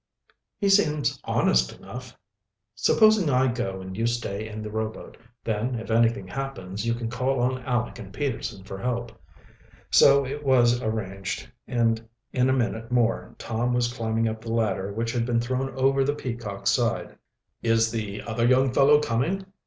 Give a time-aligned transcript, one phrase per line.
[0.57, 2.17] "He seems honest enough."
[2.73, 5.15] "Supposing I go and you stay in the rowboat?
[5.43, 9.11] Then, if anything happens, you can call on Aleck and Peterson for help."
[9.91, 12.03] So it was arranged, and
[12.33, 16.03] in a minute more Tom was climbing up the ladder which had been thrown over
[16.03, 17.15] the Peacock's side.
[17.61, 19.45] "Is the other young fellow coming?"